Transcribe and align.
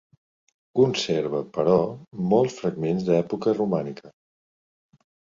Conserva, 0.77 1.41
però, 1.57 1.75
molts 2.31 2.55
fragments 2.61 3.05
d'època 3.09 3.53
romànica. 3.59 4.13